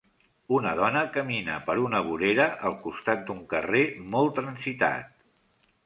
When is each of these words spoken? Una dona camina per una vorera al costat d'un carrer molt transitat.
Una 0.59 0.71
dona 0.79 1.03
camina 1.17 1.59
per 1.67 1.75
una 1.83 2.01
vorera 2.09 2.49
al 2.71 2.79
costat 2.87 3.25
d'un 3.29 3.47
carrer 3.55 3.85
molt 4.17 4.39
transitat. 4.43 5.19